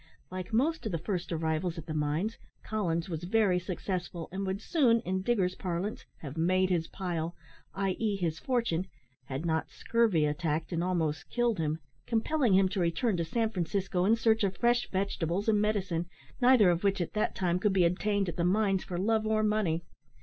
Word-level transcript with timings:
Like 0.31 0.51
most 0.51 0.83
of 0.87 0.91
the 0.91 0.97
first 0.97 1.31
arrivals 1.31 1.77
at 1.77 1.85
the 1.85 1.93
mines, 1.93 2.39
Collins 2.63 3.07
was 3.07 3.23
very 3.23 3.59
successful, 3.59 4.29
and 4.31 4.47
would 4.47 4.59
soon 4.59 4.99
in 5.01 5.21
diggers' 5.21 5.53
parlance 5.53 6.05
have 6.21 6.35
"made 6.39 6.71
his 6.71 6.87
pile," 6.87 7.35
i.e. 7.75 8.15
his 8.15 8.39
fortune, 8.39 8.87
had 9.25 9.45
not 9.45 9.69
scurvy 9.69 10.25
attacked 10.25 10.71
and 10.71 10.83
almost 10.83 11.29
killed 11.29 11.59
him; 11.59 11.77
compelling 12.07 12.53
him 12.53 12.67
to 12.69 12.79
return 12.79 13.15
to 13.17 13.23
San 13.23 13.51
Francisco 13.51 14.03
in 14.03 14.15
search 14.15 14.43
of 14.43 14.57
fresh 14.57 14.89
vegetables 14.89 15.47
and 15.47 15.61
medicine, 15.61 16.07
neither 16.41 16.71
of 16.71 16.83
which, 16.83 16.99
at 16.99 17.13
that 17.13 17.35
time, 17.35 17.59
could 17.59 17.71
be 17.71 17.85
obtained 17.85 18.27
at 18.27 18.37
the 18.37 18.43
mines 18.43 18.83
for 18.83 18.97
love 18.97 19.27
or 19.27 19.43
money. 19.43 19.83